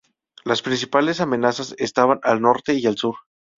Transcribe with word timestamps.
Las 0.43 0.63
principales 0.63 1.21
amenazas 1.21 1.75
estaban 1.77 2.19
al 2.23 2.41
norte 2.41 2.73
y 2.73 2.87
al 2.87 2.97
sur. 2.97 3.17